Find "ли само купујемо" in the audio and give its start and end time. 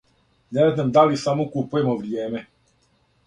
1.11-1.95